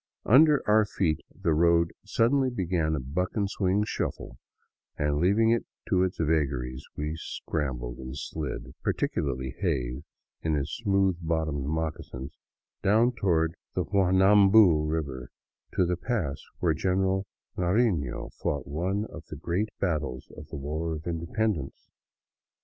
Under 0.25 0.67
our 0.67 0.83
feet 0.83 1.21
the 1.31 1.53
road 1.53 1.93
suddenly 2.03 2.49
began 2.49 2.95
a 2.95 2.99
buck 2.99 3.35
and 3.35 3.47
wing 3.59 3.83
shuffle, 3.83 4.39
and 4.97 5.19
leaving 5.19 5.51
it 5.51 5.63
to 5.89 6.01
its 6.01 6.17
vagaries 6.17 6.83
we 6.97 7.13
scrambled 7.17 7.99
and 7.99 8.17
slid— 8.17 8.73
particularly 8.83 9.51
Hays 9.59 10.01
in 10.41 10.55
his 10.55 10.73
smooth 10.73 11.17
bottomed 11.21 11.67
moccasins— 11.67 12.35
down 12.81 13.11
toward 13.11 13.53
the 13.75 13.83
Juanambu 13.85 14.89
river, 14.89 15.29
to 15.75 15.85
the 15.85 15.97
pass 15.97 16.41
where 16.57 16.73
General 16.73 17.27
Narifio 17.55 18.31
fought 18.33 18.65
one 18.65 19.05
of 19.05 19.27
the 19.27 19.35
great 19.35 19.69
battles 19.79 20.31
of 20.35 20.47
the 20.47 20.57
war 20.57 20.93
of 20.95 21.05
independence. 21.05 21.91